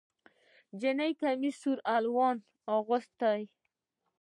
نجلۍ 0.73 1.11
کمیس 1.19 1.55
د 1.57 1.59
سور 1.61 1.79
الوان 1.95 2.37
اغوستی 2.75 3.39